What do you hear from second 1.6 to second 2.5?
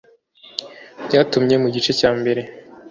mu gice cya mbere